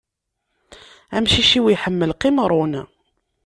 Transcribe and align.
Amcic-iw 1.15 1.65
iḥemmel 1.73 2.11
qimṛun. 2.21 2.73